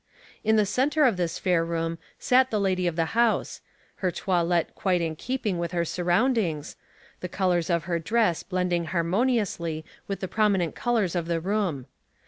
In 0.43 0.55
the 0.55 0.65
center 0.65 1.03
of 1.03 1.15
this 1.15 1.37
fair 1.37 1.63
room 1.63 1.99
sat 2.17 2.49
the 2.49 2.59
lady 2.59 2.87
of 2.87 2.95
the 2.95 3.09
hout>'e, 3.13 3.59
her 3.97 4.09
toilet 4.09 4.73
quite 4.73 4.99
in 4.99 5.15
keeping 5.15 5.59
with 5.59 5.73
her 5.73 5.85
surroundings, 5.85 6.75
tlie 7.21 7.29
colors 7.31 7.69
of 7.69 7.83
her 7.83 7.99
dress 7.99 8.41
blending 8.41 8.85
harmoniously 8.85 9.85
with 10.07 10.19
the 10.19 10.27
prominent 10.27 10.73
colors 10.73 11.13
of 11.15 11.27
the 11.27 11.39
room. 11.39 11.85